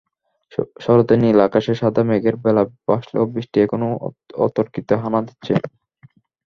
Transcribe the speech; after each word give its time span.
শরতের 0.83 1.19
নীল 1.23 1.37
আকাশে 1.47 1.73
সাদা 1.81 2.01
মেঘের 2.09 2.35
ভেলা 2.43 2.63
ভাসলেও 2.87 3.25
বৃষ্টি 3.33 3.57
এখনো 3.65 3.87
অতর্কিতে 4.45 4.93
হানা 5.03 5.19
দিচ্ছে। 5.27 5.53